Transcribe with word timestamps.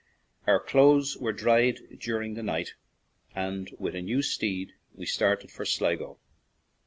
Our 0.47 0.59
clothes 0.59 1.15
were 1.15 1.31
dried 1.31 1.99
during 1.99 2.33
the 2.33 2.41
night, 2.41 2.73
and 3.35 3.69
with 3.77 3.93
a 3.93 4.01
new 4.01 4.23
steed 4.23 4.73
we 4.95 5.05
started 5.05 5.51
for 5.51 5.63
Sligo. 5.63 6.17